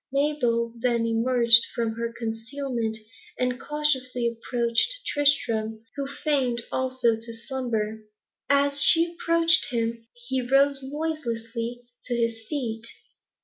[0.11, 2.97] Mabel then emerged from her concealment,
[3.37, 8.01] and cautiously approached Tristram, who feigned, also, to slumber.
[8.49, 12.87] As she approached him, he rose noiselessly to his feet.